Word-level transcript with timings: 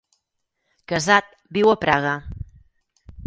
Casat, 0.91 1.29
viu 1.57 1.71
a 1.73 1.77
Praga. 1.83 2.15